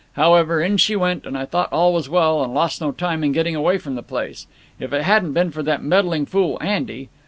However, 0.13 0.61
in 0.63 0.77
she 0.77 0.95
went, 0.95 1.27
and 1.27 1.37
I 1.37 1.45
thought 1.45 1.71
all 1.71 1.93
was 1.93 2.09
well 2.09 2.43
and 2.43 2.55
lost 2.55 2.81
no 2.81 2.91
time 2.91 3.23
in 3.23 3.33
getting 3.33 3.55
away 3.55 3.77
from 3.77 3.93
the 3.93 4.01
place. 4.01 4.47
If 4.79 4.93
it 4.93 5.03
hadn't 5.03 5.33
been 5.33 5.51
for 5.51 5.61
that 5.61 5.83
meddling 5.83 6.25
fool 6.25 6.57
Andy!... 6.59 7.09